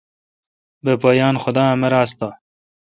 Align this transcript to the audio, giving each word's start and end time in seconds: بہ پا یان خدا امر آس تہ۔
بہ 0.83 0.93
پا 1.01 1.09
یان 1.19 1.35
خدا 1.43 1.63
امر 1.73 1.93
آس 2.01 2.11
تہ۔ 2.17 2.27